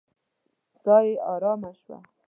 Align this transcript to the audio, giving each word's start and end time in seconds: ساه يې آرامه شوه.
ساه 0.81 1.01
يې 1.07 1.13
آرامه 1.33 1.71
شوه. 1.81 1.97